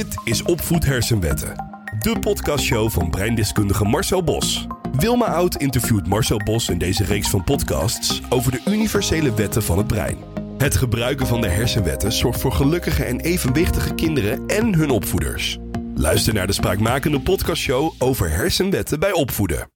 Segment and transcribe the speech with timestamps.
[0.00, 1.54] Dit is Opvoed Hersenwetten.
[1.98, 4.66] De podcastshow van breindeskundige Marcel Bos.
[4.92, 9.78] Wilma Oud interviewt Marcel Bos in deze reeks van podcasts over de universele wetten van
[9.78, 10.16] het brein.
[10.58, 15.58] Het gebruiken van de hersenwetten zorgt voor gelukkige en evenwichtige kinderen en hun opvoeders.
[15.94, 19.70] Luister naar de spraakmakende podcastshow over hersenwetten bij opvoeden.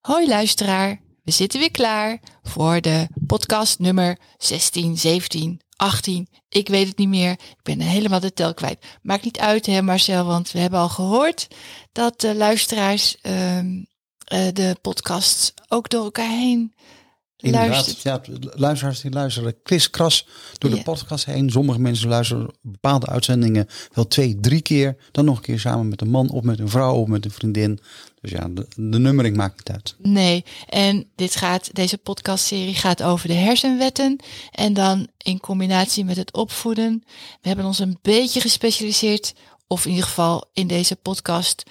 [0.00, 6.28] Hoi luisteraar, we zitten weer klaar voor de podcast nummer 16, 17, 18.
[6.48, 7.30] Ik weet het niet meer.
[7.32, 8.84] Ik ben helemaal de tel kwijt.
[9.02, 11.48] Maakt niet uit hè Marcel, want we hebben al gehoord
[11.92, 13.82] dat de luisteraars ehm,
[14.24, 16.74] eh, de podcast ook door elkaar heen
[17.42, 18.20] Inderdaad, ja,
[18.54, 20.26] luisteraars die luisteren kriskras
[20.58, 20.76] door Ja.
[20.76, 21.50] de podcast heen.
[21.50, 24.96] Sommige mensen luisteren bepaalde uitzendingen wel twee, drie keer.
[25.10, 27.30] Dan nog een keer samen met een man of met een vrouw of met een
[27.30, 27.80] vriendin.
[28.20, 29.94] Dus ja, de, de nummering maakt niet uit.
[29.98, 34.16] Nee, en dit gaat, deze podcastserie gaat over de hersenwetten.
[34.50, 37.02] En dan in combinatie met het opvoeden.
[37.40, 39.34] We hebben ons een beetje gespecialiseerd,
[39.66, 41.62] of in ieder geval in deze podcast,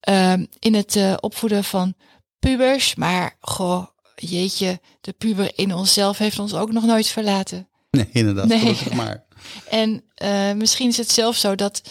[0.00, 1.94] ehm, in het eh, opvoeden van
[2.38, 2.94] pubers.
[2.94, 3.86] Maar goh,
[4.20, 7.68] jeetje, de puber in onszelf heeft ons ook nog nooit verlaten.
[7.90, 8.46] Nee, inderdaad.
[8.46, 8.76] Nee.
[8.94, 9.24] maar.
[9.68, 11.82] En eh, misschien is het zelfs zo dat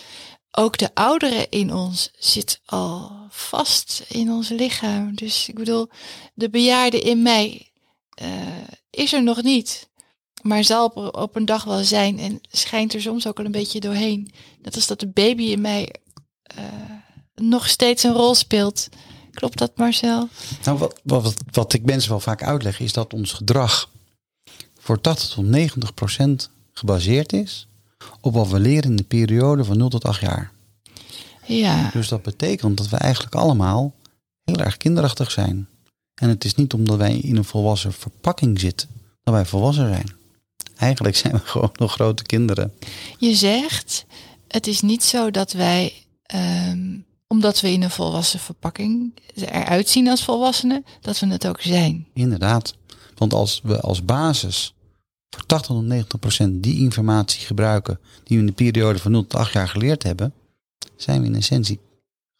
[0.51, 5.15] ook de oudere in ons zit al vast in ons lichaam.
[5.15, 5.89] Dus ik bedoel,
[6.33, 7.71] de bejaarde in mij
[8.09, 8.27] eh,
[8.89, 9.89] is er nog niet.
[10.41, 13.51] Maar zal op, op een dag wel zijn en schijnt er soms ook al een
[13.51, 14.31] beetje doorheen.
[14.61, 15.95] Net als dat de baby in mij
[16.41, 16.63] eh,
[17.35, 18.89] nog steeds een rol speelt.
[19.39, 20.27] Klopt dat Marcel?
[20.63, 23.89] Nou, wat, wat, wat, ik mensen wel vaak uitleg is dat ons gedrag
[24.79, 27.67] voor 80 tot 90 procent gebaseerd is
[28.21, 30.51] op wat we leren in de periode van 0 tot 8 jaar.
[31.45, 33.93] Ja, Dus dat betekent dat we eigenlijk allemaal
[34.43, 35.67] heel erg kinderachtig zijn.
[36.21, 38.89] En het is niet omdat wij in een volwassen verpakking zitten
[39.23, 40.13] dat wij volwassen zijn.
[40.75, 42.73] Eigenlijk zijn we gewoon nog grote kinderen.
[43.17, 44.05] je zegt,
[44.47, 46.97] het is niet zo dat wij, ehm,
[47.33, 52.07] omdat we in een volwassen verpakking eruit zien als volwassenen, dat we het ook zijn.
[52.13, 52.75] Inderdaad.
[53.15, 54.73] Want als we als basis
[55.29, 59.27] voor 80 tot 90 procent die informatie gebruiken die we in de periode van 0
[59.27, 60.33] tot 8 jaar geleerd hebben,
[60.95, 61.79] zijn we in essentie,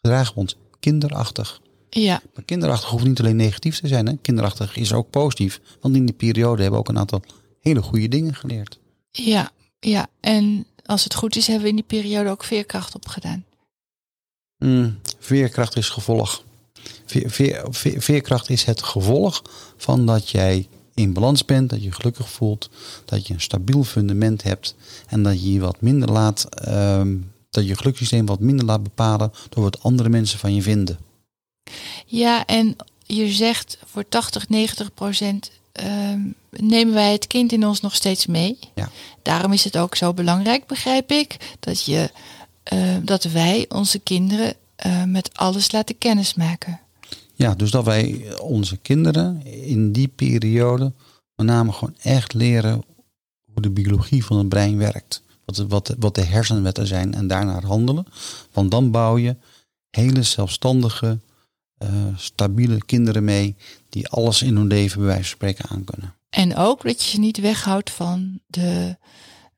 [0.02, 1.60] gedragen we ons kinderachtig.
[1.90, 4.06] Ja, Maar kinderachtig hoeft niet alleen negatief te zijn.
[4.06, 4.16] Hè?
[4.16, 5.60] Kinderachtig is ook positief.
[5.80, 7.22] Want in die periode hebben we ook een aantal
[7.60, 8.78] hele goede dingen geleerd.
[9.10, 9.50] ja,
[9.80, 10.06] ja.
[10.20, 13.44] En als het goed is, hebben we in die periode ook veerkracht opgedaan.
[14.60, 16.44] Mm, veerkracht is gevolg.
[17.06, 19.42] Veer, veer- veer- veerkracht is het gevolg
[19.76, 22.70] van dat jij in balans bent, dat je gelukkig voelt,
[23.04, 24.74] dat je een stabiel fundament hebt
[25.06, 27.16] en dat je je wat minder laat, ehm,
[27.50, 30.98] dat je gelukssysteem wat minder laat bepalen door wat andere mensen van je vinden.
[32.06, 32.76] Ja, en
[33.06, 36.20] je zegt voor 80, 90 procent ehm,
[36.50, 38.58] nemen wij het kind in ons nog steeds mee.
[38.74, 38.90] Ja.
[39.22, 42.10] Daarom is het ook zo belangrijk, begrijp ik, dat, je,
[42.70, 46.80] eh, dat wij onze kinderen eh, met alles laten kennismaken.
[47.34, 50.92] Ja, dus dat wij onze kinderen in die periode
[51.34, 52.82] met name gewoon echt leren
[53.52, 55.22] hoe de biologie van het brein werkt.
[55.44, 58.06] Wat, de- wat, wat de hersenwetten zijn en daarnaar handelen.
[58.52, 59.36] Want dan bouw je
[59.90, 61.18] hele zelfstandige,
[61.78, 63.56] eh, stabiele kinderen mee
[63.88, 66.14] die alles in hun leven bij wijze van spreken aankunnen.
[66.30, 68.96] En ook dat je ze niet weghoudt van de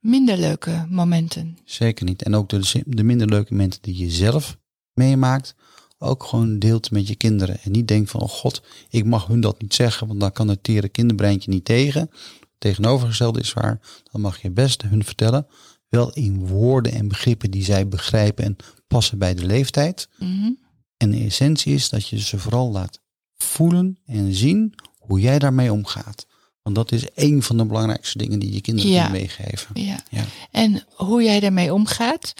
[0.02, 1.58] minder leuke momenten.
[1.64, 2.22] Zeker niet.
[2.22, 4.58] En ook de, de minder leuke momenten die je zelf
[4.92, 5.54] meemaakt,
[5.98, 7.60] ook gewoon deelt met je kinderen.
[7.62, 10.48] En niet denkt van, oh god, ik mag hun dat niet zeggen, want dan kan
[10.48, 12.10] het tere kinderbreintje niet tegen.
[12.58, 13.80] Tegenovergestelde is waar,
[14.10, 15.46] dan mag je best hun vertellen,
[15.88, 20.08] wel in woorden en begrippen die zij begrijpen en passen bij de leeftijd.
[20.18, 20.50] Mhm.
[20.96, 23.00] En de essentie is dat je ze vooral laat
[23.34, 26.26] voelen en zien hoe jij daarmee omgaat.
[26.62, 29.02] Want dat is één van de belangrijkste dingen die je kinderen Ja.
[29.02, 29.82] kunnen meegeven.
[29.82, 29.98] Ja.
[30.10, 30.24] Ja.
[30.50, 32.34] En hoe jij daarmee omgaat.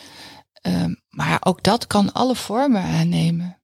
[0.53, 3.59] ehm, maar ook dat kan alle vormen aannemen.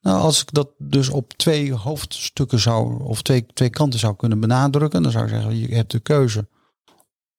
[0.00, 4.40] Nou, als ik dat dus op twee hoofdstukken zou, of twee, twee kanten zou kunnen
[4.40, 6.48] benadrukken, dan zou ik zeggen, je hebt de keuze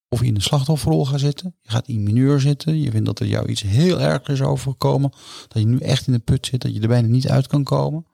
[0.09, 1.55] of je in de slachtofferrol gaat zitten.
[1.61, 2.81] Je gaat in mineur zitten.
[2.81, 5.11] Je vindt dat er jou iets heel erg is overgekomen.
[5.47, 7.63] Dat je nu echt in de put zit, dat je er bijna niet uit kan
[7.63, 8.05] komen.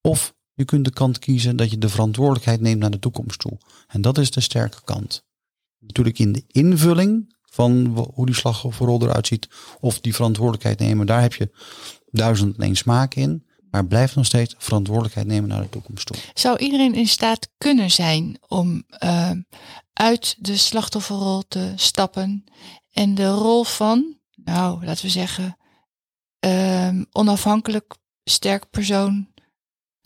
[0.00, 3.58] Of je kunt de kant kiezen dat je de verantwoordelijkheid neemt naar de toekomst toe.
[3.88, 5.24] En dat is de sterke kant.
[5.78, 9.48] Natuurlijk in de invulling van hoe die slachtofferrol eruit ziet.
[9.80, 11.50] Of die verantwoordelijkheid nemen, daar heb je
[12.10, 13.46] duizend en smaak in.
[13.70, 16.16] Maar blijf nog steeds verantwoordelijkheid nemen naar de toekomst toe.
[16.34, 19.40] Zou iedereen in staat kunnen zijn om ehm,
[19.92, 22.44] uit de slachtofferrol te stappen
[22.92, 25.56] en de rol van, nou, laten we zeggen,
[26.38, 29.28] ehm, onafhankelijk sterk persoon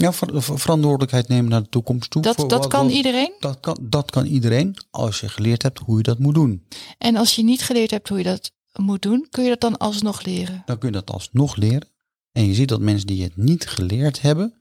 [0.05, 2.23] Ja, ver- ver- verantwoordelijkheid nemen naar de toekomst toe.
[2.23, 3.33] Dat, Voor dat wat- kan wat- iedereen.
[3.41, 6.67] Dat kan, dat kan iedereen als je geleerd hebt hoe je dat moet doen.
[6.99, 9.77] En als je niet geleerd hebt hoe je dat moet doen, kun je dat dan
[9.77, 10.63] alsnog leren.
[10.67, 11.89] Dan kun je dat alsnog leren.
[12.33, 14.55] En je ziet dat mensen die het niet geleerd hebben,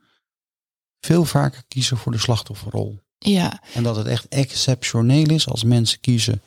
[0.99, 2.99] veel vaker kiezen voor de slachtofferrol.
[3.23, 6.41] Ja, En dat het echt exceptioneel is als mensen kiezen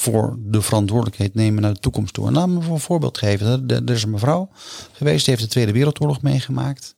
[0.00, 2.26] voor de verantwoordelijkheid nemen naar de toekomst toe.
[2.26, 3.68] En laat me een voorbeeld geven.
[3.68, 4.48] Er- is een mevrouw
[4.92, 6.94] geweest, die heeft de Tweede Wereldoorlog meegemaakt.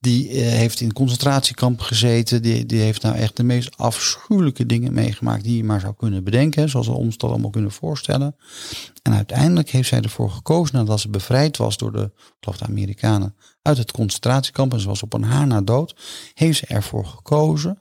[0.00, 2.42] Die eh, heeft in concentratiekamp gezeten.
[2.42, 6.24] Die, die heeft nou echt de meest afschuwelijke dingen meegemaakt die je maar zou kunnen
[6.24, 6.68] bedenken.
[6.68, 8.36] Zoals we ons dat allemaal kunnen voorstellen.
[9.02, 12.10] En uiteindelijk heeft zij ervoor gekozen nadat ze bevrijd was door de,
[12.40, 14.72] de Amerikanen, uit het concentratiekamp.
[14.72, 15.94] En ze was op een haar na dood.
[16.34, 17.80] Heeft ze ervoor gekozen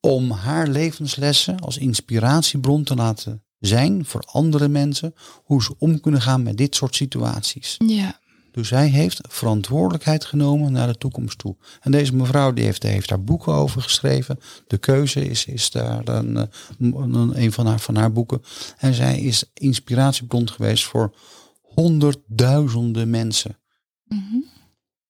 [0.00, 5.14] om haar levenslessen als inspiratiebron te laten zijn voor andere mensen.
[5.44, 7.76] Hoe ze om kunnen gaan met dit soort situaties.
[7.86, 8.20] ja,
[8.52, 11.56] Dus zij heeft verantwoordelijkheid genomen naar de toekomst toe.
[11.80, 14.38] En deze mevrouw die heeft, heeft daar boeken over geschreven.
[14.66, 16.48] De keuze is, is daar een,
[16.78, 18.42] een, van, haar, van haar boeken.
[18.78, 21.14] En zij is inspiratiebron geweest voor
[21.62, 23.58] honderdduizenden mensen.
[24.04, 24.36] mhm.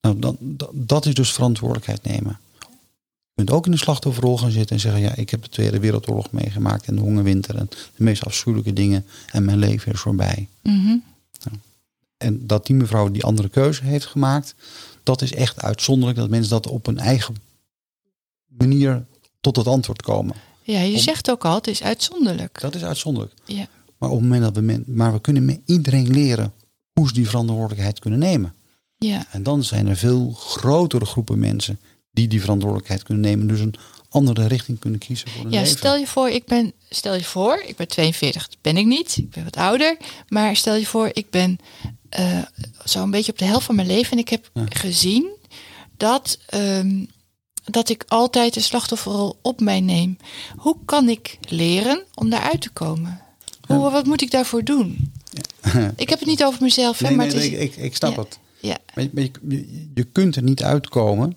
[0.01, 0.37] Nou, dan,
[0.73, 2.39] dat is dus verantwoordelijkheid nemen.
[3.35, 5.79] Je kunt ook in de slachtofferrol gaan zitten en zeggen: Ja, ik heb de Tweede
[5.81, 10.49] Wereldoorlog meegemaakt en de hongerwinter en de meest afschuwelijke dingen en mijn leven is voorbij.
[10.63, 10.97] Mhm.
[12.17, 14.55] En dat die mevrouw die andere keuze heeft gemaakt,
[15.03, 17.35] dat is echt uitzonderlijk dat mensen dat op een eigen
[18.47, 19.05] manier
[19.41, 20.37] tot het antwoord komen.
[20.63, 22.61] ja je Om- zegt ook al, het is uitzonderlijk.
[22.61, 23.35] Dat is uitzonderlijk.
[23.45, 23.67] Ja.
[23.99, 26.53] Maar op het moment dat we men, maar we kunnen met iedereen leren
[26.93, 28.55] hoe ze die verantwoordelijkheid kunnen nemen.
[28.97, 31.79] Ja, En dan zijn er veel grotere groepen mensen
[32.21, 33.47] die die verantwoordelijkheid kunnen nemen.
[33.47, 33.75] Dus een
[34.09, 35.77] andere richting kunnen kiezen voor hun ja leven.
[35.79, 39.17] stel je voor, ik ben, stel je voor, ik ben 42, dat ben ik niet,
[39.17, 39.97] ik ben wat ouder.
[40.29, 41.59] Maar stel je voor, ik ben
[42.09, 42.39] eh
[42.85, 44.65] zo'n beetje op de helft van mijn leven en ik heb Ja.
[44.69, 45.29] gezien
[45.97, 47.05] dat, ehm,
[47.65, 50.17] dat ik altijd de slachtofferrol op mij neem.
[50.57, 53.21] Hoe kan ik leren om daaruit te komen?
[53.67, 55.13] Hoe, wat moet ik daarvoor doen?
[55.97, 58.17] Ik heb het niet over mezelf, hè, maar nee, het is, nee, ik, ik snap
[58.17, 58.39] het.
[58.61, 61.37] ja, Maar je, maar je, je- je kunt er niet uitkomen.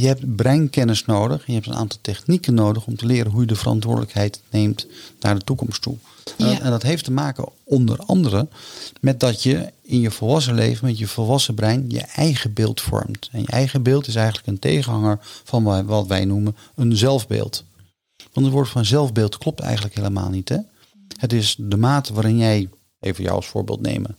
[0.00, 1.46] Je hebt breinkennis nodig.
[1.46, 4.86] Je hebt een aantal technieken nodig om te leren hoe je de verantwoordelijkheid neemt
[5.20, 5.96] naar de toekomst toe.
[6.36, 6.60] En, dat, Ja.
[6.60, 8.48] en dat heeft te maken onder andere
[9.00, 13.28] met dat je in je volwassen leven, met je volwassen brein, je eigen beeld vormt.
[13.32, 17.64] En je eigen beeld is eigenlijk een tegenhanger van wa- wat wij noemen een zelfbeeld.
[18.32, 20.48] Want het woord van zelfbeeld klopt eigenlijk helemaal niet.
[20.48, 20.58] Hè?
[21.18, 22.68] Het is de mate waarin jij,
[23.00, 24.16] even jou als voorbeeld nemen,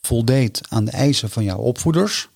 [0.00, 2.28] voldeed aan de eisen van jouw opvoeders.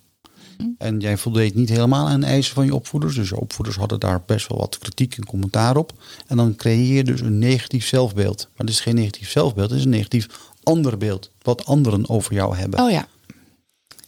[0.78, 3.14] En jij voldeed niet helemaal aan de eisen van je opvoeders.
[3.14, 5.92] Dus je opvoeders hadden daar best wel wat kritiek en commentaar op.
[6.26, 8.48] En dan creëer je dus een negatief zelfbeeld.
[8.50, 10.28] Maar het is geen negatief zelfbeeld, het is een negatief
[10.62, 11.30] ander beeld.
[11.42, 12.80] Wat anderen over jou hebben.
[12.80, 13.08] oh ja,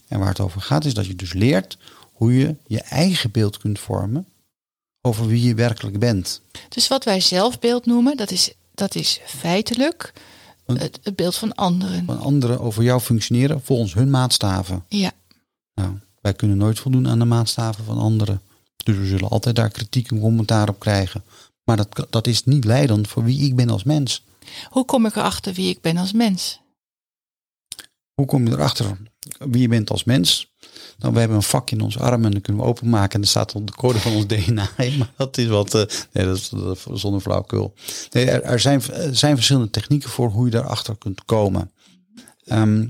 [0.09, 1.79] En waar het over gaat is dat je dus leert
[2.13, 4.27] hoe je je eigen beeld kunt vormen
[5.01, 6.41] over wie je werkelijk bent.
[6.69, 10.13] dus wat wij zelfbeeld noemen, dat is, dat is feitelijk
[10.67, 12.05] het, het beeld van anderen.
[12.05, 14.85] Van anderen over jou functioneren volgens hun maatstaven.
[14.89, 15.13] Ja,
[15.75, 18.41] Nou, wij kunnen nooit voldoen aan de maatstaven van anderen.
[18.77, 21.25] Dus we zullen altijd daar kritiek en commentaar op krijgen.
[21.65, 24.25] Maar dat, dat is niet leidend voor wie ik ben als mens.
[24.71, 26.61] hoe kom ik erachter wie ik ben als mens?
[28.15, 28.97] Hoe kom je erachter
[29.39, 30.53] wie je bent als mens?
[30.99, 33.29] Nou, we hebben een vak in ons arm en dan kunnen we openmaken en er
[33.29, 34.99] staat op de code van ons DNA in.
[34.99, 37.75] Maar dat is wat, eh, nee, dat is, dat is zonder flauwkul.
[38.11, 41.71] Nee, er, er zijn, er zijn verschillende technieken voor hoe je daarachter kunt komen.
[42.44, 42.82] Ehm,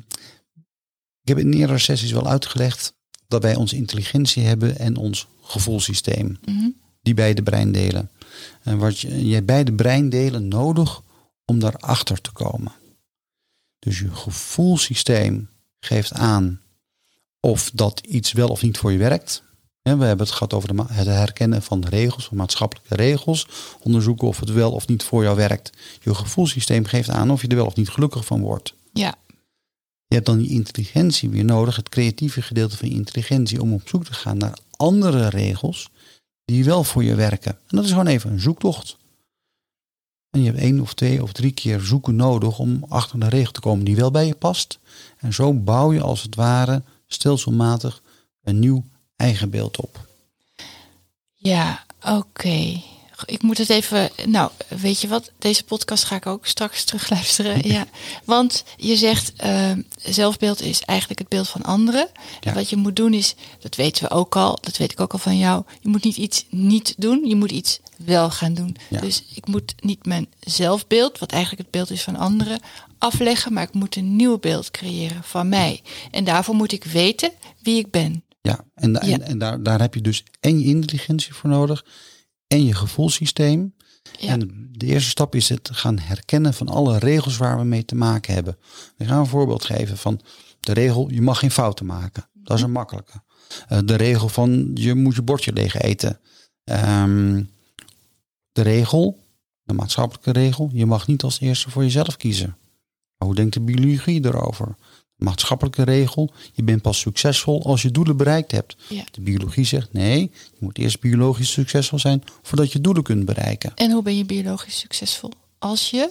[1.23, 2.95] ik heb in eerdere sessies wel uitgelegd
[3.32, 6.38] dat wij onze intelligentie hebben en ons gevoelssysteem.
[6.44, 6.68] Mhm.
[7.02, 8.10] Die beide breindelen.
[8.62, 11.02] En wat je, je hebt beide breindelen nodig
[11.44, 12.72] om daarachter te komen.
[13.78, 15.48] Dus je gevoelssysteem
[15.80, 16.60] geeft aan
[17.40, 19.42] of dat iets wel of niet voor je werkt.
[19.82, 23.48] Hè, we hebben het gehad over de, het herkennen van regels, van maatschappelijke regels.
[23.80, 25.70] Onderzoeken of het wel of niet voor jou werkt.
[26.00, 28.74] Je gevoelssysteem geeft aan of je er wel of niet gelukkig van wordt.
[28.92, 29.14] Ja,
[30.12, 33.88] Je hebt dan die intelligentie weer nodig, het creatieve gedeelte van je intelligentie, om op
[33.88, 35.90] zoek te gaan naar andere regels
[36.45, 37.52] die wel voor je werken.
[37.52, 38.97] En dat is gewoon even een zoektocht.
[40.31, 43.52] En je hebt één of twee of drie keer zoeken nodig om achter een regel
[43.52, 44.78] te komen die wel bij je past.
[45.19, 48.02] En zo bouw je als het ware stelselmatig
[48.42, 48.85] een nieuw
[49.16, 50.07] eigen beeld op.
[51.35, 52.83] ja, oké.
[53.26, 54.11] Ik moet het even.
[54.26, 55.31] Nou, weet je wat?
[55.38, 57.69] Deze podcast ga ik ook straks terugluisteren.
[57.73, 57.87] ja,
[58.25, 59.71] want je zegt eh,
[60.02, 62.09] zelfbeeld is eigenlijk het beeld van anderen.
[62.41, 62.50] Ja.
[62.50, 65.12] En wat je moet doen is, dat weten we ook al, dat weet ik ook
[65.12, 65.64] al van jou.
[65.81, 68.76] Je moet niet iets niet doen, je moet iets wel gaan doen.
[68.91, 69.00] Ja.
[69.00, 72.61] Dus ik moet niet mijn zelfbeeld, wat eigenlijk het beeld is van anderen,
[72.99, 75.83] afleggen, maar ik moet een nieuw beeld creëren van mij.
[76.11, 77.31] En daarvoor moet ik weten
[77.62, 78.25] wie ik ben.
[78.43, 79.00] Ja, en, Ja.
[79.00, 81.85] en, en daar, daar heb je dus en je intelligentie voor nodig
[82.52, 83.75] en je gevoelssysteem.
[84.18, 84.28] Ja.
[84.28, 87.94] En de eerste stap is het gaan herkennen van alle regels waar we mee te
[87.94, 88.56] maken hebben.
[88.97, 90.21] Ik ga een voorbeeld geven van
[90.61, 92.28] de regel, je mag geen fouten maken.
[92.32, 93.23] Dat is een makkelijke.
[93.68, 96.21] Eh, de regel van je moet je bordje leeg eten.
[96.64, 97.42] Ehm,
[98.52, 99.18] de regel,
[99.62, 102.56] de maatschappelijke regel, je mag niet als eerste voor jezelf kiezen.
[103.16, 104.75] Maar hoe denkt de biologie erover?
[105.23, 108.76] Maatschappelijke regel, je bent pas succesvol als je doelen bereikt hebt.
[108.88, 109.05] Ja.
[109.11, 113.73] De biologie zegt nee, je moet eerst biologisch succesvol zijn voordat je doelen kunt bereiken.
[113.75, 115.31] En hoe ben je biologisch succesvol?
[115.59, 116.11] Als je,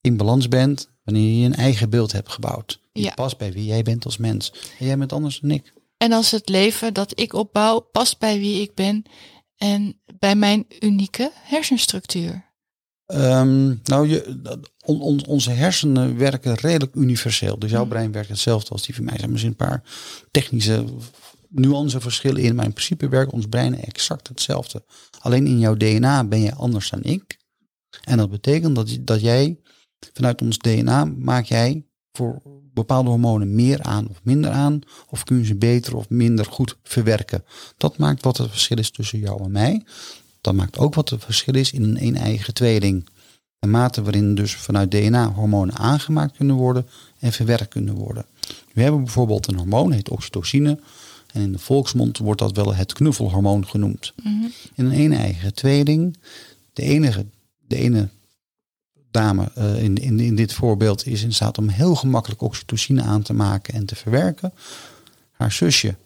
[0.00, 2.80] In balans bent wanneer je een eigen beeld hebt gebouwd.
[2.92, 3.14] Die Ja.
[3.14, 4.52] past bij wie jij bent als mens.
[4.78, 5.72] En jij bent anders dan ik.
[5.96, 9.02] en als het leven dat ik opbouw past bij wie ik ben
[9.56, 12.46] en bij mijn unieke hersenstructuur.
[13.06, 14.40] Ehm, nou, je,
[14.88, 17.58] on- on- onze hersenen werken redelijk universeel.
[17.58, 17.88] Dus jouw Mm.
[17.88, 19.12] brein werkt hetzelfde als die van mij.
[19.12, 19.82] Er zijn misschien een paar
[20.30, 20.84] technische
[21.48, 22.54] nuanceverschillen in.
[22.54, 24.84] Maar in principe werkt ons brein exact hetzelfde.
[25.18, 27.38] Alleen in jouw DNA ben je anders dan ik.
[28.04, 29.58] En dat betekent dat, dat jij
[30.12, 32.42] vanuit ons DNA maak jij voor
[32.74, 34.80] bepaalde hormonen meer aan of minder aan.
[35.08, 37.44] Of kun je ze beter of minder goed verwerken.
[37.76, 39.84] Dat maakt wat het verschil is tussen jou en mij.
[40.40, 43.08] Dat maakt ook wat het verschil is in een een-eigen tweeling.
[43.58, 46.86] De mate waarin dus vanuit DNA hormonen aangemaakt kunnen worden
[47.18, 48.24] en verwerkt kunnen worden.
[48.72, 50.78] We hebben bijvoorbeeld een hormoon, heet oxytocine.
[51.32, 54.12] En in de volksmond wordt dat wel het knuffelhormoon genoemd.
[54.22, 54.44] Mhm.
[54.74, 56.16] In een een-eigen tweeling,
[56.72, 57.26] de enige,
[57.66, 58.08] de ene
[59.10, 63.22] dame eh, in, in, in dit voorbeeld is in staat om heel gemakkelijk oxytocine aan
[63.22, 64.52] te maken en te verwerken.
[65.30, 65.96] Haar zusje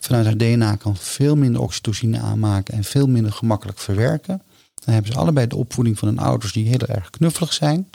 [0.00, 4.42] vanuit haar DNA kan veel minder oxytocine aanmaken en veel minder gemakkelijk verwerken.
[4.88, 7.90] Dan hebben ze allebei de opvoeding van hun ouders die heel erg knuffelig zijn.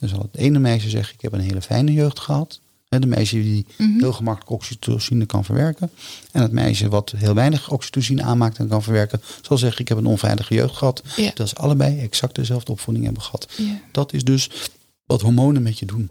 [0.00, 2.60] Dan zal het ene meisje zeggen, ik heb een hele fijne jeugd gehad.
[2.88, 3.98] De meisje die Mhm.
[3.98, 5.90] heel gemakkelijk oxytocine kan verwerken.
[6.32, 9.98] En het meisje wat heel weinig oxytocine aanmaakt en kan verwerken, zal zeggen, ik heb
[9.98, 11.02] een onveilige jeugd gehad.
[11.16, 11.30] Ja.
[11.34, 13.48] Dat ze allebei exact dezelfde opvoeding hebben gehad.
[13.92, 14.50] Dat is dus
[15.06, 16.10] wat hormonen met je doen.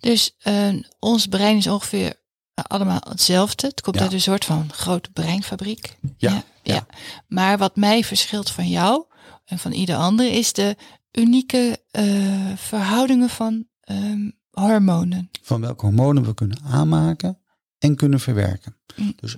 [0.00, 0.68] Dus eh,
[0.98, 2.14] ons brein is ongeveer
[2.54, 3.66] eh, allemaal hetzelfde.
[3.66, 4.02] Het komt Ja.
[4.02, 5.96] uit een soort van grote breinfabriek.
[6.16, 6.42] Ja, ja.
[6.62, 6.86] ja.
[7.28, 9.04] Maar wat mij verschilt van jou
[9.48, 10.76] en van ieder ander is de
[11.12, 15.30] unieke eh, verhoudingen van ehm, hormonen.
[15.42, 17.38] Van welke hormonen we kunnen aanmaken
[17.78, 18.76] en kunnen verwerken.
[18.96, 19.12] Mm.
[19.16, 19.36] Dus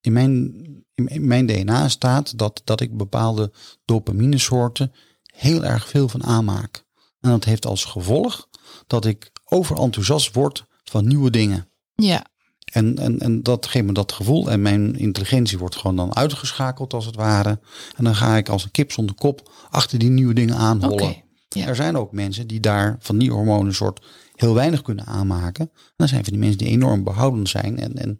[0.00, 0.54] in mijn,
[0.94, 3.52] in in mijn DNA staat dat, dat ik bepaalde
[3.84, 6.84] dopaminesoorten heel erg veel van aanmaak.
[7.20, 8.48] En dat heeft als gevolg
[8.86, 11.68] dat ik overenthousiast word van nieuwe dingen.
[11.94, 12.26] Ja,
[12.70, 14.50] En, en, en dat geeft me dat gevoel.
[14.50, 17.58] En mijn intelligentie wordt gewoon dan uitgeschakeld als het ware.
[17.96, 21.16] En dan ga ik als een kip zonder kop achter die nieuwe dingen aanhollen.
[21.48, 21.66] Ja.
[21.66, 24.00] Er zijn ook mensen die daar van die hormonensoort
[24.34, 25.70] heel weinig kunnen aanmaken.
[25.74, 27.78] En dan zijn van die mensen die enorm behoudend zijn.
[27.78, 28.18] En, en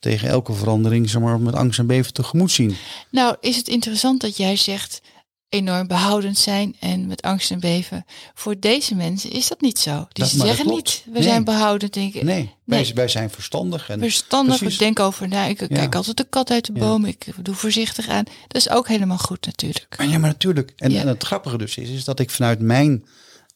[0.00, 2.76] tegen elke verandering zeg maar, met angst en beven tegemoet zien.
[3.10, 5.02] Nou, is het interessant dat jij zegt
[5.48, 8.04] enorm behoudend zijn en met angst en beven.
[8.34, 10.06] Voor deze mensen is dat niet zo.
[10.12, 11.22] Die Dat- zeggen niet, we Nee.
[11.22, 12.94] zijn behoudend, denken Nee, wij, Nee.
[12.94, 13.88] wij zijn verstandig.
[13.90, 14.74] En verstandig, Precies.
[14.74, 15.44] ik denk over na.
[15.44, 16.78] Ik kijk altijd de kat uit de Ja.
[16.80, 18.24] boom, ik doe voorzichtig aan.
[18.48, 19.94] Dat is ook helemaal goed natuurlijk.
[19.98, 20.72] Maar ja, maar natuurlijk.
[20.76, 21.00] En, Ja.
[21.00, 23.04] en het grappige dus is, is dat ik vanuit mijn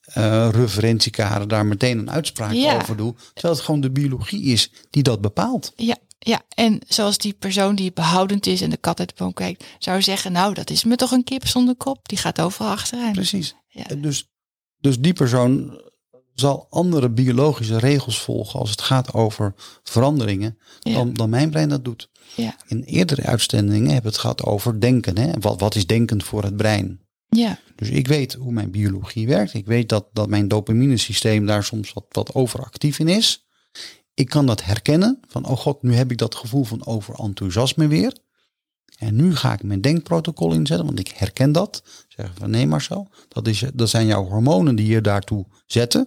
[0.03, 3.15] eh, referentiekader daar meteen een uitspraak over doe.
[3.35, 5.73] Terwijl het gewoon de biologie is die dat bepaalt.
[5.77, 9.33] Ja, ja, en zoals die persoon die behoudend is en de kat uit de boom
[9.33, 12.09] kijkt, zou zeggen, nou, dat is me toch een kip zonder kop.
[12.09, 13.13] Die gaat overal achteraan.
[13.13, 13.55] Precies.
[13.69, 13.87] Ja.
[13.87, 14.31] En Dus,
[14.81, 15.81] dus die persoon
[16.35, 20.93] zal andere biologische regels volgen als het gaat over veranderingen Ja.
[20.93, 22.11] dan, dan mijn brein dat doet.
[22.37, 25.19] Ja, In eerdere uitzendingen hebben we het gehad over denken.
[25.19, 25.31] Hè?
[25.41, 27.01] Wat, wat is denkend voor het brein?
[27.29, 29.55] ja, Dus ik weet hoe mijn biologie werkt.
[29.55, 33.47] Ik weet dat, dat mijn dopaminesysteem daar soms wat, wat overactief in is.
[34.15, 35.21] Ik kan dat herkennen.
[35.29, 38.17] Van, oh god, nu heb ik dat gevoel van overenthousiasme weer.
[38.99, 41.83] En nu ga ik mijn denkprotocol inzetten, want ik herken dat.
[42.09, 46.07] Zeggen van nee Marcel, dat, is, dat zijn jouw hormonen die je daartoe zetten.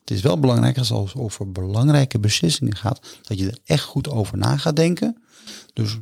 [0.00, 4.08] Het is wel belangrijk als het over belangrijke beslissingen gaat, dat je er echt goed
[4.08, 5.22] over na gaat denken.
[5.72, 5.98] Dus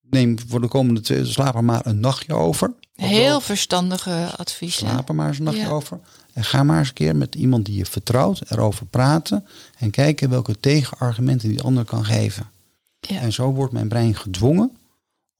[0.00, 2.74] neem voor de komende twee, slaap er maar een nachtje over.
[2.96, 4.88] Heel verstandige adviezen.
[4.88, 5.68] Slaap er maar eens een nachtje Ja.
[5.68, 6.00] over.
[6.32, 9.46] En ga maar eens een keer met iemand die je vertrouwt erover praten.
[9.78, 12.50] En kijken welke tegenargumenten die ander kan geven.
[13.00, 13.20] Ja.
[13.20, 14.76] En zo wordt mijn brein gedwongen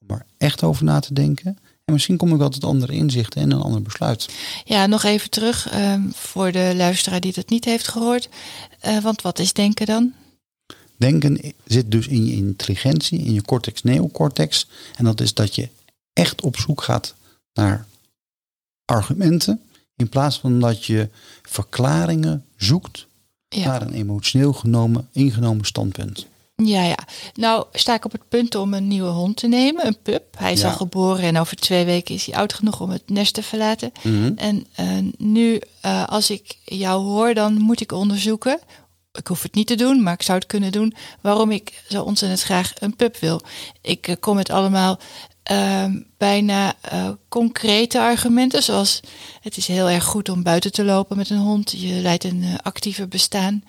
[0.07, 1.57] om er echt over na te denken.
[1.85, 4.29] En misschien kom ik wel tot andere inzichten en een ander besluit.
[4.65, 8.29] Ja, nog even terug ehm, voor de luisteraar die dat niet heeft gehoord.
[8.79, 10.13] Eh, want wat is denken dan?
[10.97, 14.67] Denken zit dus in je intelligentie, in je cortex neocortex.
[14.95, 15.69] En dat is dat je
[16.13, 17.15] echt op zoek gaat
[17.57, 17.85] naar
[18.85, 19.61] argumenten.
[19.95, 21.09] In plaats van dat je
[21.41, 23.07] verklaringen zoekt
[23.49, 26.25] Ja, naar een emotioneel genomen, ingenomen standpunt.
[26.63, 26.97] Ja, ja.
[27.33, 30.23] Nou sta ik op het punt om een nieuwe hond te nemen, een pup.
[30.37, 30.69] Hij is Ja.
[30.69, 33.91] al geboren en over twee weken is hij oud genoeg om het nest te verlaten.
[34.03, 34.31] Mhm.
[34.35, 34.87] En eh,
[35.17, 38.59] nu, eh, als ik jou hoor, dan moet ik onderzoeken.
[39.11, 40.95] Ik hoef het niet te doen, maar ik zou het kunnen doen.
[41.21, 43.41] Waarom ik zo ontzettend graag een pup wil.
[43.81, 44.99] Ik eh, kom met allemaal
[45.47, 48.63] ehm, bijna eh, concrete argumenten.
[48.63, 48.99] Zoals
[49.41, 51.71] het is heel erg goed om buiten te lopen met een hond.
[51.71, 53.63] Je leidt een eh, actiever bestaan.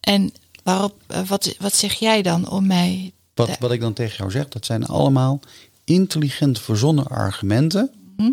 [0.00, 0.32] En
[0.62, 3.12] waarop, eh, wat, wat zeg jij dan om mij?
[3.34, 5.40] Wat, te- wat ik dan tegen jou zeg, dat zijn allemaal
[5.84, 8.30] intelligent verzonnen argumenten Mhm.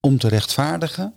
[0.00, 1.14] om te rechtvaardigen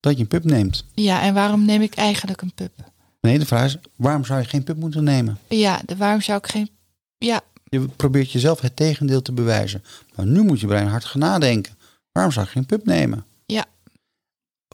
[0.00, 0.84] dat je een pup neemt.
[0.94, 2.72] Ja, en waarom neem ik eigenlijk een pup?
[3.20, 5.38] Nee, de vraag is, waarom zou je geen pup moeten nemen?
[5.48, 6.70] Ja, de, waarom zou ik geen.
[7.18, 7.40] Ja,
[7.72, 9.84] Je probeert jezelf het tegendeel te bewijzen.
[10.14, 11.76] Maar nu moet je brein hard gaan nadenken.
[12.12, 13.24] Waarom zou je geen pup nemen?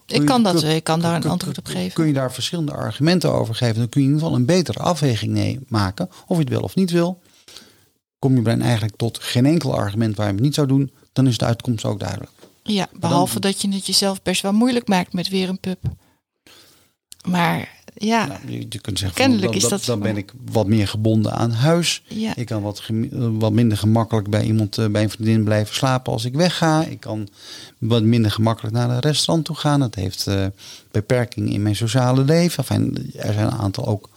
[0.06, 1.92] Kun ik kan, dat, kun- ik kan daar een antwoord op geven.
[1.92, 3.74] Kun je daar verschillende argumenten over geven?
[3.78, 6.08] Dan kun je in ieder geval een betere afweging maken.
[6.26, 7.20] Of je het wel of niet wil.
[8.18, 10.92] Kom je brein eigenlijk tot geen enkel argument waar je het niet zou doen.
[11.12, 12.30] Dan is de uitkomst ook duidelijk.
[12.62, 15.78] Ja, behalve dat je het jezelf best wel moeilijk maakt met weer een pup.
[17.26, 20.32] Maar ja, Nou, je, je kunt zeggen, Kennelijk van, is dan, dat- dan ben ik
[20.50, 22.02] wat meer gebonden aan huis.
[22.08, 22.96] ja, Ik kan wat, eh,
[23.32, 26.84] wat minder gemakkelijk bij iemand, eh, bij een vriendin blijven slapen als ik wegga.
[26.84, 27.28] Ik kan
[27.78, 29.80] wat minder gemakkelijk naar een restaurant toe gaan.
[29.80, 30.46] Het heeft eh
[30.90, 32.58] beperkingen in mijn sociale leven.
[32.58, 34.08] Enfin, er zijn een aantal ook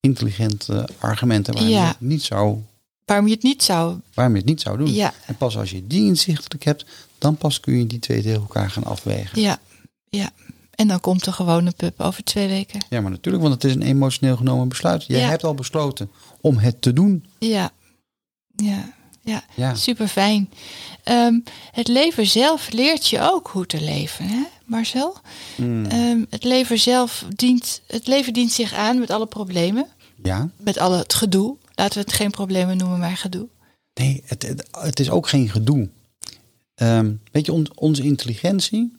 [0.00, 1.82] intelligente argumenten waarom, Ja.
[1.82, 2.58] je het niet zou,
[3.04, 3.96] waarom je het niet zou.
[4.14, 4.92] waarom je het niet zou doen.
[4.94, 6.84] Ja, En pas als je die inzichtelijk hebt,
[7.18, 9.40] dan pas kun je die twee tegen elkaar gaan afwegen.
[9.40, 9.58] ja,
[10.08, 10.30] ja.
[10.76, 12.84] En dan komt er gewoon een pup over twee weken.
[12.90, 15.04] Ja, maar natuurlijk, want het is een emotioneel genomen besluit.
[15.06, 15.28] Jij Ja.
[15.28, 17.26] hebt al besloten om het te doen.
[17.38, 17.70] Ja,
[18.56, 18.92] ja,
[19.22, 19.44] ja.
[19.54, 19.74] Ja.
[19.74, 20.50] Super fijn.
[21.72, 25.16] het leven zelf leert je ook hoe te leven, hè, Marcel?
[25.56, 25.84] Mm.
[25.84, 29.86] Ehm, het leven zelf dient, het leven dient zich aan met alle problemen,
[30.22, 30.48] ja.
[30.56, 31.56] met alle het gedoe.
[31.74, 33.48] Laten we het geen problemen noemen, maar gedoe.
[33.94, 35.88] Nee, het, het, het is ook geen gedoe.
[36.74, 38.96] Ehm, weet je, on- onze intelligentie,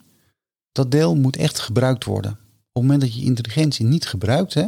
[0.78, 2.32] dat deel moet echt gebruikt worden.
[2.32, 2.38] Op
[2.74, 4.66] het moment dat je intelligentie niet gebruikt, hè,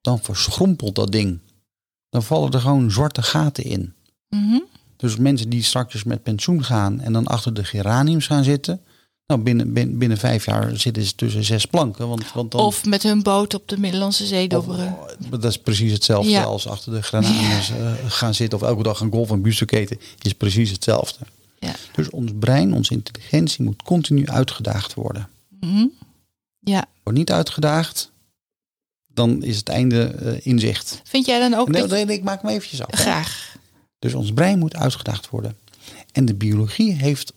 [0.00, 1.40] dan verschrompelt dat ding.
[2.10, 3.94] Dan vallen er gewoon zwarte gaten in.
[4.28, 4.58] Mhm.
[4.96, 8.80] Dus mensen die straks met pensioen gaan en dan achter de geraniums gaan zitten.
[9.26, 12.08] Nou, binnen, binnen, binnen vijf jaar zitten ze tussen zes planken.
[12.08, 14.96] Want, want dan, Of met hun boot op de Middellandse Zee dobberen.
[15.30, 16.42] Of- dat is precies hetzelfde Ja.
[16.42, 18.58] als achter de granaten eh, gaan zitten.
[18.60, 19.98] Of elke dag een golf en biefstuk eten.
[20.22, 21.24] Is precies hetzelfde.
[21.62, 21.74] Ja.
[21.92, 25.28] Dus ons brein, onze intelligentie moet continu uitgedaagd worden.
[25.60, 25.86] Mhm.
[26.60, 26.84] Ja.
[27.02, 28.12] Wordt niet uitgedaagd,
[29.06, 31.00] dan is het einde eh, in zicht.
[31.04, 32.90] Vind jij dan ook Nee, dat ik maak hem eventjes af.
[32.90, 32.96] hè.
[32.96, 33.56] graag?
[33.98, 35.56] Dus ons brein moet uitgedaagd worden.
[36.12, 37.32] En de biologie heeft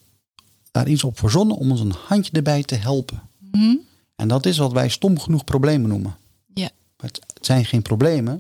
[0.71, 3.21] daar iets op verzonnen om ons een handje erbij te helpen.
[3.51, 3.75] Mhm.
[4.15, 6.17] En dat is wat wij stom genoeg problemen noemen.
[6.53, 6.69] Ja.
[6.97, 8.39] Maar het, het zijn geen problemen.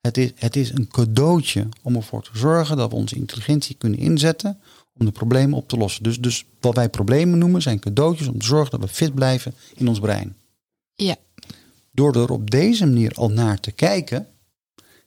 [0.00, 3.98] Het is, het is een cadeautje om ervoor te zorgen dat we onze intelligentie kunnen
[3.98, 4.58] inzetten
[4.98, 6.02] om de problemen op te lossen.
[6.02, 9.54] Dus, dus wat wij problemen noemen zijn cadeautjes om te zorgen dat we fit blijven
[9.74, 10.36] in ons brein.
[10.94, 11.16] Ja.
[11.90, 14.26] Door er op deze manier al naar te kijken,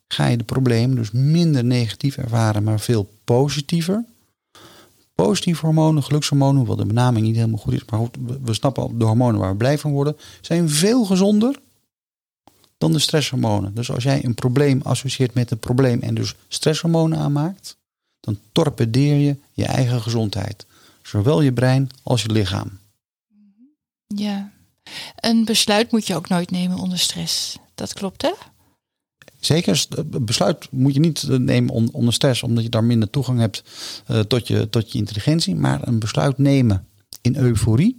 [0.07, 4.05] ga je de problemen dus minder negatief ervaren, maar veel positiever.
[5.15, 8.01] Positieve hormonen, gelukshormonen, hoewel de benaming niet helemaal goed is, maar
[8.43, 11.59] we snappen al, de hormonen waar we blij van worden, zijn veel gezonder
[12.77, 13.75] dan de stresshormonen.
[13.75, 17.77] Dus als jij een probleem associeert met een probleem en dus stresshormonen aanmaakt,
[18.33, 20.65] dan torpedeer je je eigen gezondheid.
[21.03, 22.79] Zowel je brein als je lichaam.
[24.07, 24.51] Ja.
[25.15, 27.57] Een besluit moet je ook nooit nemen onder stress.
[27.75, 28.31] Dat klopt, hè?
[29.39, 33.09] Zeker, st- besluit moet je niet eh, nemen on- onder stress, omdat je daar minder
[33.09, 33.63] toegang hebt
[34.05, 35.55] eh, tot, je, tot je intelligentie.
[35.55, 36.87] Maar een besluit nemen
[37.21, 37.97] in euforie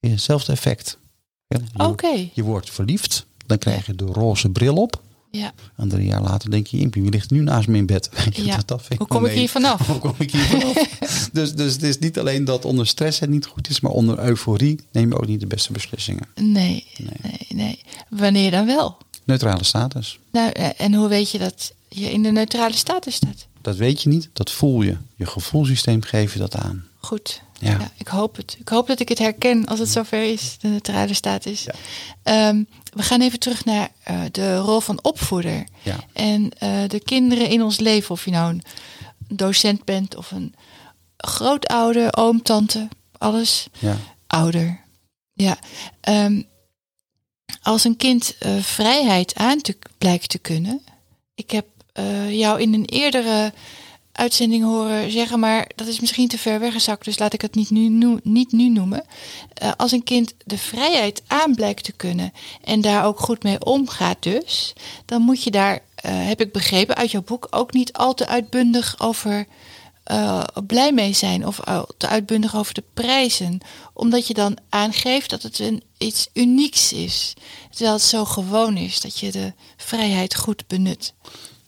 [0.00, 0.98] is hetzelfde effect.
[1.46, 2.28] Ja, Oké.
[2.34, 5.02] je wordt verliefd, dan krijg je de roze bril op.
[5.32, 5.52] Ja.
[5.76, 8.10] En drie jaar later denk je, Impie, wie ligt nu naast me in bed?
[8.32, 8.58] Ja.
[8.66, 9.86] dat- Hoe kom ik hier vanaf?
[9.86, 10.88] Hoe kom ik hier vanaf?
[11.32, 14.18] dus, dus het is niet alleen dat onder stress het niet goed is, maar onder
[14.18, 16.26] euforie neem je ook niet de beste beslissingen.
[16.34, 17.78] Nee, nee, nee.
[18.08, 18.96] Wanneer dan wel?
[19.24, 20.18] Neutrale status.
[20.32, 23.46] Nou, eh, en hoe weet je dat je in de neutrale status staat?
[23.60, 24.96] Dat weet je niet, dat voel je.
[25.16, 26.84] Je gevoelsysteem geeft je dat aan.
[27.00, 27.42] Goed.
[27.58, 27.70] Ja.
[27.70, 27.90] Ja.
[27.96, 28.56] ik hoop het.
[28.60, 31.64] Ik hoop dat ik het herken als het zover is, de neutrale status.
[31.64, 31.74] Ja.
[32.22, 32.62] Ehm,
[32.92, 35.66] we gaan even terug naar eh, de rol van opvoeder.
[35.82, 35.96] Ja.
[36.12, 38.62] En eh, de kinderen in ons leven, of je nou een
[39.28, 40.54] docent bent of een
[41.16, 43.66] grootouder, oom, tante, alles.
[43.78, 43.96] Ja.
[44.26, 44.80] Ouder.
[45.32, 45.58] Ja.
[46.00, 46.42] Ehm,
[47.62, 50.82] als een kind eh, vrijheid aan te, blijkt te kunnen.
[51.34, 51.66] Ik heb
[52.28, 53.52] jou in een eerdere
[54.22, 57.70] uitzending horen zeggen, maar dat is misschien te ver weggezakt, dus laat ik het niet
[57.70, 59.04] nu, niet nu noemen.
[59.54, 62.32] Eh, als een kind de vrijheid aan blijkt te kunnen
[62.64, 64.72] en daar ook goed mee omgaat dus,
[65.06, 68.26] dan moet je daar, eh, heb ik begrepen uit jouw boek, ook niet al te
[68.26, 69.46] uitbundig over
[70.02, 71.60] eh, blij mee zijn of
[71.96, 73.60] te uitbundig over de prijzen.
[73.92, 77.34] Omdat je dan aangeeft dat het een, iets unieks is.
[77.70, 81.14] Terwijl het zo gewoon is dat je de vrijheid goed benut.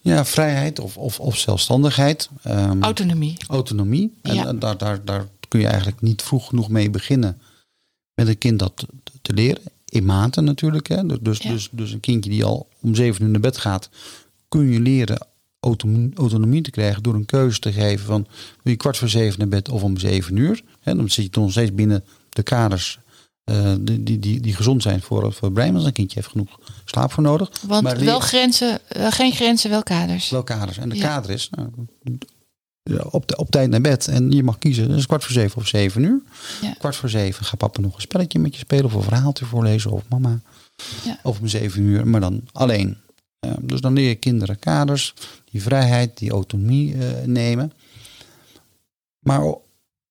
[0.04, 2.28] Ja, vrijheid of, of, of zelfstandigheid.
[2.42, 3.36] ehm, Autonomie.
[3.48, 4.12] autonomie.
[4.22, 4.52] En Ja.
[4.52, 7.40] daar, daar, daar kun je eigenlijk niet vroeg genoeg mee beginnen.
[8.14, 8.86] Met een kind dat
[9.22, 9.62] te, leren.
[9.88, 10.88] In maten natuurlijk.
[10.88, 11.06] Hè.
[11.06, 11.50] Dus, dus, Ja.
[11.50, 13.88] dus, dus een kindje die al om zeven uur naar bed gaat.
[14.48, 15.26] Kun je leren
[15.60, 18.26] autonomie, autonomie te krijgen door een keuze te geven van
[18.62, 20.62] wil je kwart voor zeven naar bed of om zeven uur.
[20.80, 22.98] Hè, dan zit je nog steeds binnen de kaders
[23.44, 25.72] eh, die, die, die, die gezond zijn voor, voor het brein.
[25.72, 27.50] Want een kindje heeft genoeg slaap voor nodig.
[27.66, 30.30] Want Maar wel grenzen, wel geen grenzen, wel kaders.
[30.30, 30.78] wel kaders.
[30.78, 31.06] En de Ja.
[31.06, 31.68] kader is nou,
[33.10, 34.08] op, de, op tijd naar bed.
[34.08, 34.88] En je mag kiezen.
[34.88, 36.22] Dus kwart voor zeven of zeven uur.
[36.62, 36.74] Ja.
[36.78, 38.84] Kwart voor zeven gaat papa nog een spelletje met je spelen.
[38.84, 39.90] Of een verhaaltje voorlezen.
[39.90, 40.40] Of mama.
[41.04, 41.18] Ja.
[41.22, 42.06] Of om zeven uur.
[42.06, 42.96] Maar dan alleen.
[43.40, 45.14] Eh, dus dan leer je kinderen kaders.
[45.50, 47.72] Die vrijheid, die autonomie eh, nemen.
[49.18, 49.54] Maar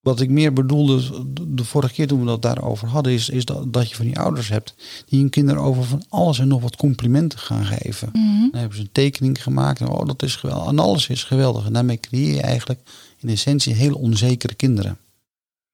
[0.03, 1.23] wat ik meer bedoelde
[1.55, 3.13] de- vorige keer toen we dat daarover hadden.
[3.13, 4.75] Is, is dat, dat je van die ouders hebt.
[5.05, 8.09] Die hun kinderen over van alles en nog wat complimenten gaan geven.
[8.13, 8.39] Mhm.
[8.51, 9.79] Dan hebben ze een tekening gemaakt.
[9.79, 10.67] En, oh, dat is geweldig.
[10.67, 11.65] En alles is geweldig.
[11.65, 12.79] En daarmee creëer je eigenlijk
[13.19, 14.97] in essentie hele onzekere kinderen.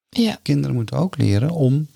[0.08, 1.86] Ja, Kinderen moeten ook leren om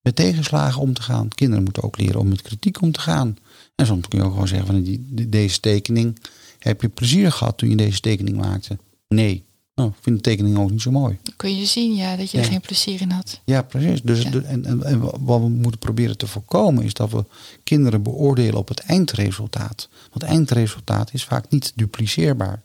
[0.00, 1.28] met tegenslagen om te gaan.
[1.28, 3.36] Kinderen moeten ook leren om met kritiek om te gaan.
[3.74, 6.18] En soms kun je ook gewoon zeggen van die- deze tekening.
[6.58, 8.78] Heb je plezier gehad toen je deze tekening maakte?
[9.08, 9.44] Nee.
[9.78, 11.18] Nou, ik vind de tekening ook niet zo mooi.
[11.22, 13.40] dan kun je zien ja, dat je er geen plezier in had.
[13.44, 14.02] Ja, precies.
[14.02, 14.30] Dus, Ja.
[14.30, 17.24] de- en, en, en wat we moeten proberen te voorkomen is dat we
[17.64, 19.88] kinderen beoordelen op het eindresultaat.
[20.10, 22.62] Want het eindresultaat is vaak niet dupliceerbaar.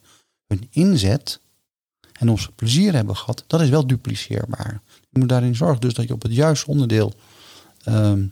[0.48, 1.40] Hun inzet
[2.14, 4.82] en of ze plezier hebben gehad, dat is wel dupliceerbaar.
[5.10, 7.14] Je moet daarin zorgen dus dat je op het juiste onderdeel
[7.84, 8.26] ehm,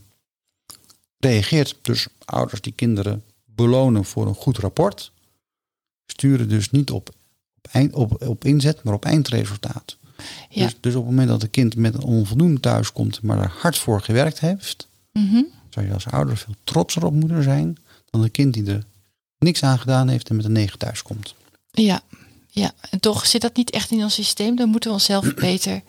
[1.17, 1.77] reageert.
[1.81, 5.11] Dus ouders die kinderen belonen voor een goed rapport,
[6.05, 7.09] sturen dus niet op,
[7.71, 9.97] eind, op, op inzet, maar op eindresultaat.
[10.49, 10.63] Ja.
[10.65, 13.53] Dus, dus op het moment dat een kind met een onvoldoende thuis komt, maar er
[13.59, 15.41] hard voor gewerkt heeft, Mhm.
[15.69, 17.77] zou je als ouder veel trotser op moeten zijn
[18.09, 18.83] dan een kind die er
[19.37, 21.35] niks aan gedaan heeft en met een negen thuis komt.
[21.71, 22.01] Ja,
[22.49, 24.55] ja, en toch zit dat niet echt in ons systeem.
[24.55, 25.81] Dan moeten we onszelf beter,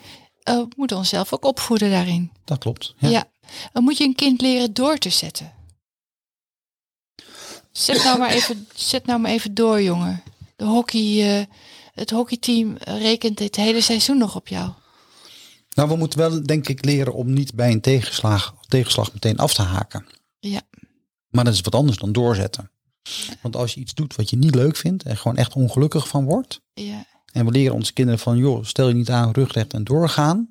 [0.42, 2.30] we moeten onszelf ook opvoeden daarin.
[2.44, 2.94] Dat klopt.
[2.98, 3.08] Ja.
[3.08, 3.24] Ja.
[3.72, 5.52] Dan moet je een kind leren door te zetten.
[7.72, 10.22] Zet nou maar even, zet nou maar even door, jongen.
[10.62, 11.44] De hockey, eh,
[11.94, 14.70] het hockeyteam rekent dit hele seizoen nog op jou.
[15.74, 19.54] Nou, we moeten wel denk ik leren om niet bij een tegenslag, tegenslag meteen af
[19.54, 20.06] te haken.
[20.38, 20.60] Ja,
[21.28, 22.70] Maar dat is wat anders dan doorzetten.
[23.40, 26.24] Want als je iets doet wat je niet leuk vindt en gewoon echt ongelukkig van
[26.24, 26.60] wordt.
[26.74, 30.50] ja, En we leren onze kinderen van, joh, stel je niet aan, rugrecht en doorgaan.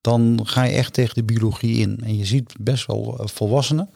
[0.00, 2.00] Dan ga je echt tegen de biologie in.
[2.04, 3.90] En je ziet best wel eh, volwassenen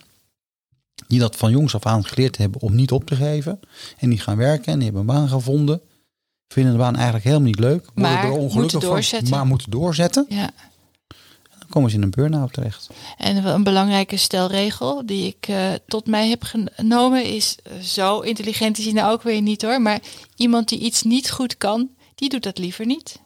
[1.07, 3.61] die dat van jongs af aan geleerd hebben om niet op te geven.
[3.99, 5.81] En die gaan werken en die hebben een baan gevonden.
[6.49, 7.87] Vinden de baan eigenlijk helemaal niet leuk.
[7.95, 9.31] Maar er ongelukkig moeten van, doorzetten.
[9.31, 10.27] maar moeten doorzetten.
[10.29, 10.51] ja.
[11.59, 12.91] Dan komen ze in een burn-out terecht.
[13.19, 18.79] En een belangrijke stelregel die ik eh, tot mij heb genomen is, eh, zo intelligent
[18.79, 20.01] is hij nou ook weer niet hoor, maar
[20.37, 23.21] iemand die iets niet goed kan, die doet dat liever niet.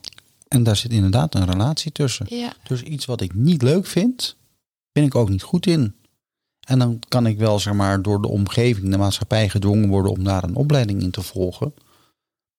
[0.49, 2.27] En daar zit inderdaad een relatie tussen.
[2.29, 4.37] Ja, Dus iets wat ik niet leuk vind,
[4.93, 5.95] ben ik ook niet goed in.
[6.67, 10.25] En dan kan ik wel, zeg maar, door de omgeving, de maatschappij gedwongen worden om
[10.25, 11.75] daar een opleiding in te volgen.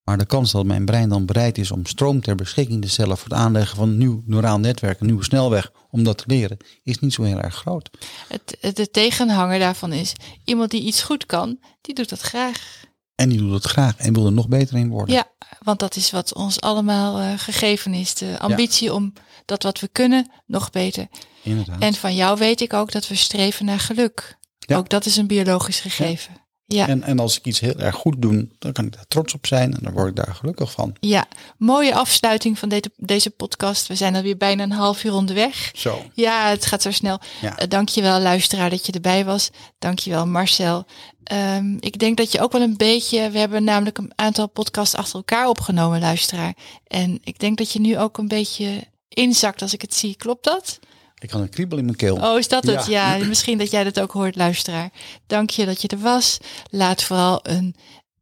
[0.04, 3.18] Maar de kans dat mijn brein dan bereid is om stroom ter beschikking te stellen
[3.18, 6.58] voor het aanleggen van een nieuw neuraal netwerk, een nieuwe snelweg, om dat te leren,
[6.84, 7.90] is niet zo heel erg groot.
[8.28, 10.14] het, de tegenhanger daarvan is,
[10.46, 12.82] iemand die iets goed kan, die doet dat graag.
[13.16, 15.16] En die doet het graag en wil er nog beter in worden.
[15.16, 18.14] Ja, want dat is wat ons allemaal eh, gegeven is.
[18.14, 19.14] De ambitie om
[19.46, 21.08] dat wat we kunnen nog beter.
[21.44, 21.82] Inderdaad.
[21.82, 24.38] En van jou weet ik ook dat we streven naar geluk.
[24.60, 24.78] Ja.
[24.78, 26.34] Ook dat is een biologisch gegeven.
[26.34, 26.43] Ja.
[26.68, 29.48] En, en als ik iets heel erg goed doe, dan kan ik daar trots op
[29.48, 30.96] zijn en dan word ik daar gelukkig van.
[31.00, 31.26] Ja,
[31.58, 33.88] mooie afsluiting van deze, deze podcast.
[33.88, 35.72] We zijn alweer bijna een half uur onderweg.
[35.74, 36.06] Zo.
[36.14, 37.20] Ja, het gaat zo snel.
[37.42, 37.62] Ja.
[37.62, 39.50] Uh, dankjewel luisteraar dat je erbij was.
[39.80, 40.86] Dankjewel Marcel.
[41.34, 43.30] Um, ik denk dat je ook wel een beetje...
[43.30, 46.54] We hebben namelijk een aantal podcasts achter elkaar opgenomen, luisteraar.
[46.88, 50.16] En ik denk dat je nu ook een beetje inzakt als ik het zie.
[50.16, 50.80] Klopt dat?
[51.24, 52.16] Ik had een kriebel in mijn keel.
[52.16, 52.86] Oh, is dat het?
[52.86, 53.16] Ja.
[53.16, 54.92] Ja, misschien dat jij dat ook hoort, luisteraar.
[55.28, 56.38] Dank je dat je er was.
[56.70, 57.76] Laat vooral een,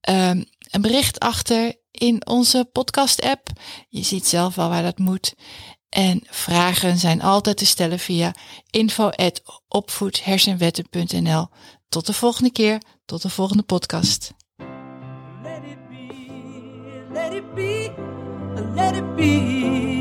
[0.10, 3.48] um, een bericht achter in onze podcast-app.
[3.90, 5.34] Je ziet zelf al waar dat moet.
[5.90, 8.36] En vragen zijn altijd te stellen via
[8.70, 11.48] info.opvoedhersenwetten.nl.
[11.90, 14.32] Tot de volgende keer, tot de volgende podcast.
[15.44, 16.08] Let it be,
[17.14, 17.92] let it be,
[18.76, 20.01] let it be,